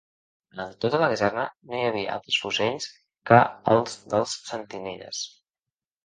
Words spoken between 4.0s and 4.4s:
dels